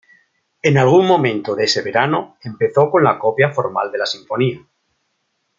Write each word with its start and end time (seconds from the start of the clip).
En 0.63 0.79
algún 0.79 1.05
momento 1.05 1.55
de 1.55 1.65
ese 1.65 1.83
verano 1.83 2.35
empezó 2.41 2.89
con 2.89 3.03
la 3.03 3.19
copia 3.19 3.51
formal 3.53 3.91
de 3.91 3.97
la 3.99 4.07
sinfonía. 4.07 4.67